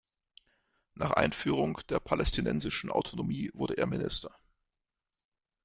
[0.95, 4.33] Nach Einführung der Palästinensischen Autonomie wurde er Minister.